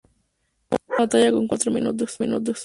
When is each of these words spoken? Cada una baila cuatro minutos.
Cada 0.87 1.05
una 1.05 1.09
baila 1.09 1.47
cuatro 1.47 1.69
minutos. 1.71 2.57